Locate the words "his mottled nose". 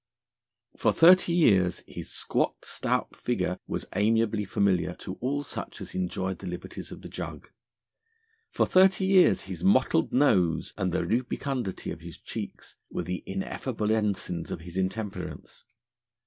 9.41-10.73